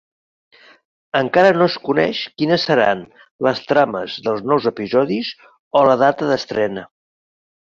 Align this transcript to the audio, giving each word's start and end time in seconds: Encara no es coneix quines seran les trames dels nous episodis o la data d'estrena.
Encara 1.19 1.51
no 1.57 1.67
es 1.71 1.75
coneix 1.89 2.21
quines 2.41 2.65
seran 2.69 3.03
les 3.49 3.61
trames 3.73 4.17
dels 4.29 4.43
nous 4.53 4.67
episodis 4.73 5.31
o 5.83 5.85
la 5.91 6.01
data 6.07 6.33
d'estrena. 6.33 6.89